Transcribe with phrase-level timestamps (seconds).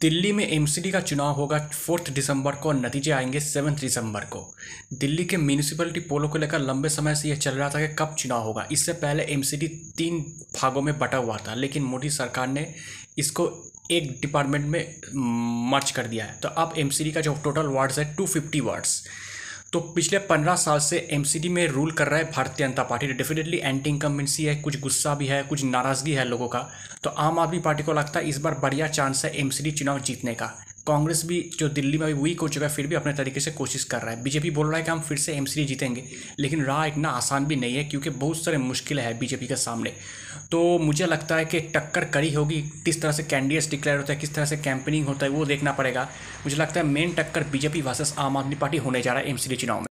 [0.00, 4.54] दिल्ली में एमसीडी का चुनाव होगा फोर्थ दिसंबर को और नतीजे आएँगे सेवन्थ दिसंबर को।
[4.94, 8.14] दिल्ली के म्यूनिसिपलिटी पोलों को लेकर लंबे समय से यह चल रहा था कि कब
[8.18, 10.20] चुनाव होगा। इससे पहले एमसीडी तीन
[10.60, 12.74] भागों में बटा हुआ था, लेकिन मोदी सरकार ने
[13.18, 13.50] इसको
[13.90, 14.94] एक डिपार्टमेंट में
[15.70, 19.02] मर्ज कर दिया है। तो अब एमसीडी का जो टोटल वार्ड्स है टू फिफ्टी वार्ड्स
[19.72, 23.58] तो पिछले पंद्रह साल से एमसीडी में रूल कर रहा है Bharatiya Janata party. Definitely
[23.58, 26.68] anti incumbency है, कुछ गुस्सा भी है, कुछ नाराज़गी है लोगों का।
[27.04, 30.34] तो आम आदमी पार्टी को लगता है इस बार बढ़िया चांस है एमसीडी चुनाव जीतने
[30.34, 30.52] का।
[30.88, 33.50] कांग्रेस भी जो दिल्ली में अभी वीक हो चुका है, फिर भी अपने तरीके से
[33.50, 36.04] कोशिश कर रहा है। बीजेपी बोल रहा है कि हम फिर से एमसीडी जीतेंगे,
[36.40, 39.92] लेकिन राह इतना आसान भी नहीं है, क्योंकि बहुत सारे मुश्किल है बीजेपी के सामने।
[40.50, 44.18] तो मुझे लगता है कि टक्कर कड़ी होगी, किस तरह से कैंडिडेट्स डिक्लेयर होता है,
[44.18, 46.08] किस तरह से कैंपेनिंग होता है, वो देखना पड़ेगा।
[46.44, 49.56] मुझे लगता है मेन टक्कर बीजेपी वर्सेस आम आदमी पार्टी होने जा रहा है एमसीडी
[49.56, 49.86] चुनाव में।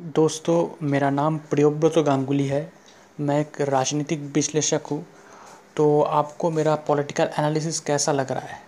[0.00, 2.72] दोस्तों, मेरा नाम प्रियोव्रत गांगुली है।
[3.20, 5.06] मैं एक राजनीतिक विश्लेषक हूँ।
[5.76, 8.67] तो आपको मेरा पॉलिटिकल एनालिसिस कैसा लग रहा है?